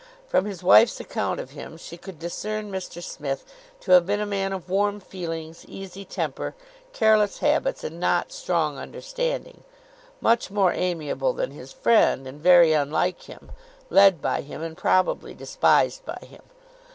From 0.25 0.45
his 0.45 0.63
wife's 0.63 0.99
account 0.99 1.39
of 1.39 1.51
him 1.51 1.77
she 1.77 1.95
could 1.95 2.17
discern 2.17 2.71
Mr 2.71 3.03
Smith 3.03 3.45
to 3.81 3.91
have 3.91 4.03
been 4.07 4.19
a 4.19 4.25
man 4.25 4.51
of 4.51 4.67
warm 4.67 4.99
feelings, 4.99 5.63
easy 5.67 6.03
temper, 6.05 6.55
careless 6.91 7.37
habits, 7.37 7.83
and 7.83 7.99
not 7.99 8.31
strong 8.31 8.79
understanding, 8.79 9.61
much 10.19 10.49
more 10.49 10.73
amiable 10.73 11.33
than 11.33 11.51
his 11.51 11.71
friend, 11.71 12.25
and 12.25 12.41
very 12.41 12.73
unlike 12.73 13.21
him, 13.25 13.51
led 13.91 14.23
by 14.23 14.41
him, 14.41 14.63
and 14.63 14.75
probably 14.75 15.35
despised 15.35 16.03
by 16.03 16.17
him. 16.25 16.41